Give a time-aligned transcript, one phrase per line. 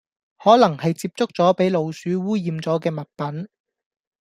[0.43, 3.47] 可能係接觸左俾老鼠污染左既物品